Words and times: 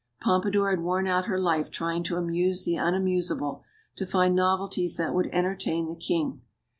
Pompadour 0.19 0.71
had 0.71 0.79
worn 0.79 1.05
out 1.05 1.25
her 1.25 1.39
life 1.39 1.69
trying 1.69 2.01
to 2.05 2.15
"amuse 2.17 2.65
the 2.65 2.75
unamusable," 2.75 3.63
to 3.97 4.03
find 4.07 4.35
novelties 4.35 4.97
that 4.97 5.13
would 5.13 5.27
enter 5.31 5.55
tain 5.55 5.87
the 5.87 5.95
king. 5.95 6.41